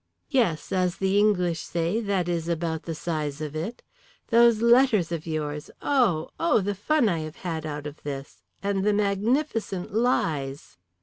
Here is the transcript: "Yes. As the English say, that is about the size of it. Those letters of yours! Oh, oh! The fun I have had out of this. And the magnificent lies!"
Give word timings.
"Yes. 0.31 0.71
As 0.71 0.95
the 0.97 1.19
English 1.19 1.59
say, 1.59 1.99
that 2.01 2.27
is 2.27 2.49
about 2.49 2.81
the 2.85 2.95
size 2.95 3.39
of 3.39 3.55
it. 3.55 3.83
Those 4.29 4.59
letters 4.59 5.11
of 5.11 5.27
yours! 5.27 5.69
Oh, 5.79 6.31
oh! 6.39 6.59
The 6.59 6.73
fun 6.73 7.07
I 7.07 7.19
have 7.19 7.35
had 7.45 7.67
out 7.67 7.85
of 7.85 8.01
this. 8.01 8.41
And 8.63 8.83
the 8.83 8.93
magnificent 8.93 9.93
lies!" 9.93 10.79